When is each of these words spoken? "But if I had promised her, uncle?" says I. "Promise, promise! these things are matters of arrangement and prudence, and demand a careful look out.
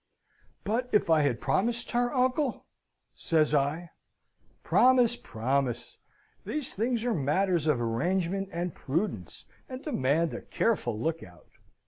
"But 0.63 0.89
if 0.91 1.11
I 1.11 1.21
had 1.21 1.39
promised 1.39 1.91
her, 1.91 2.11
uncle?" 2.11 2.65
says 3.13 3.53
I. 3.53 3.91
"Promise, 4.63 5.17
promise! 5.17 5.99
these 6.43 6.73
things 6.73 7.05
are 7.05 7.13
matters 7.13 7.67
of 7.67 7.79
arrangement 7.79 8.49
and 8.51 8.73
prudence, 8.73 9.45
and 9.69 9.83
demand 9.83 10.33
a 10.33 10.41
careful 10.41 10.99
look 10.99 11.21
out. 11.21 11.45